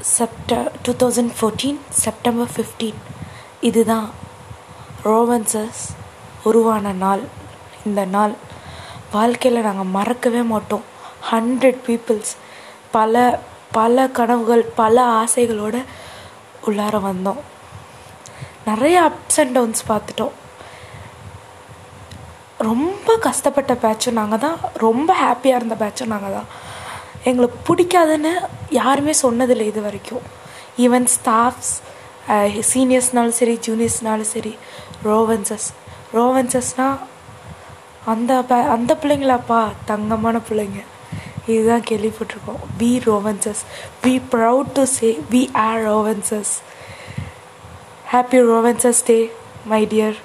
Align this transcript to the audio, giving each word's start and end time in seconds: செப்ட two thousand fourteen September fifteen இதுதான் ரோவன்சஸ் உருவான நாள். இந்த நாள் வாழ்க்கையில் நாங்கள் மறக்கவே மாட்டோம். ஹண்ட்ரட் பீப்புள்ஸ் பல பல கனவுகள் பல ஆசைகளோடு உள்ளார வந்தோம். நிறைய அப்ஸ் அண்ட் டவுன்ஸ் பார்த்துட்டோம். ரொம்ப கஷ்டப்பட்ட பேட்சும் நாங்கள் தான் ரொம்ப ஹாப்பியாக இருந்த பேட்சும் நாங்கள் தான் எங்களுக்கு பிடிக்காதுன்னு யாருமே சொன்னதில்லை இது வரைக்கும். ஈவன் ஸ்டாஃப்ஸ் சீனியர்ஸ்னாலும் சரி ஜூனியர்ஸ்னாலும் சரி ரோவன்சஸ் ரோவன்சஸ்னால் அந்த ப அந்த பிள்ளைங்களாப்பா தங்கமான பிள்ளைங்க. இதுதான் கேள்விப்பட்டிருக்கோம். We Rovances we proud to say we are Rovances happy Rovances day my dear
செப்ட 0.00 0.72
two 0.82 0.92
thousand 0.92 1.32
fourteen 1.38 1.78
September 1.88 2.50
fifteen 2.54 2.98
இதுதான் 3.60 4.08
ரோவன்சஸ் 5.04 5.82
உருவான 6.42 6.92
நாள். 6.92 7.22
இந்த 7.86 8.04
நாள் 8.04 8.34
வாழ்க்கையில் 9.12 9.66
நாங்கள் 9.66 9.92
மறக்கவே 9.96 10.42
மாட்டோம். 10.42 10.84
ஹண்ட்ரட் 11.30 11.80
பீப்புள்ஸ் 11.86 12.32
பல 12.90 13.40
பல 13.72 14.08
கனவுகள் 14.08 14.64
பல 14.80 15.04
ஆசைகளோடு 15.22 15.80
உள்ளார 16.66 16.96
வந்தோம். 17.10 17.40
நிறைய 18.64 18.96
அப்ஸ் 19.08 19.40
அண்ட் 19.40 19.56
டவுன்ஸ் 19.56 19.82
பார்த்துட்டோம். 19.88 20.34
ரொம்ப 22.58 23.16
கஷ்டப்பட்ட 23.26 23.74
பேட்சும் 23.74 24.18
நாங்கள் 24.20 24.38
தான் 24.38 24.58
ரொம்ப 24.72 25.10
ஹாப்பியாக 25.24 25.60
இருந்த 25.60 25.74
பேட்சும் 25.74 26.14
நாங்கள் 26.14 26.36
தான் 26.38 26.48
எங்களுக்கு 27.24 27.58
பிடிக்காதுன்னு 27.68 28.32
யாருமே 28.70 29.14
சொன்னதில்லை 29.22 29.66
இது 29.72 29.82
வரைக்கும். 29.82 30.24
ஈவன் 30.84 31.08
ஸ்டாஃப்ஸ் 31.16 31.72
சீனியர்ஸ்னாலும் 32.72 33.38
சரி 33.40 33.54
ஜூனியர்ஸ்னாலும் 33.66 34.30
சரி 34.34 34.54
ரோவன்சஸ் 35.04 35.68
ரோவன்சஸ்னால் 36.16 36.98
அந்த 38.12 38.32
ப 38.50 38.56
அந்த 38.74 38.92
பிள்ளைங்களாப்பா 39.02 39.60
தங்கமான 39.90 40.36
பிள்ளைங்க. 40.48 40.80
இதுதான் 41.52 41.84
கேள்விப்பட்டிருக்கோம். 41.90 42.62
We 42.78 42.90
Rovances 43.08 43.62
we 44.04 44.14
proud 44.32 44.72
to 44.78 44.84
say 44.96 45.10
we 45.32 45.42
are 45.66 45.80
Rovances 45.90 46.54
happy 48.12 48.40
Rovances 48.52 49.02
day 49.10 49.18
my 49.72 49.82
dear 49.92 50.18